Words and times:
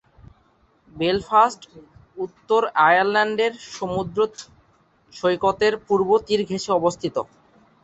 Belfast 0.95 1.61
উত্তর 2.17 2.61
আয়ারল্যান্ডের 2.85 3.53
সমুদ্র 3.73 4.19
সৈকতের 5.13 5.73
পূর্ব 5.87 6.09
তীর 6.27 6.41
ঘেষে 6.49 6.69
অবস্থিত। 6.73 7.15